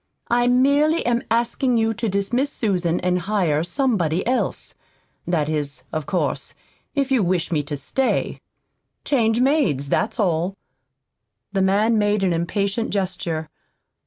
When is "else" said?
4.25-4.73